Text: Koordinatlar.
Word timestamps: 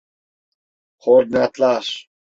Koordinatlar. 1.03 2.05